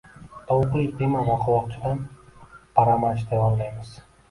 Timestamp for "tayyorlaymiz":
3.31-3.97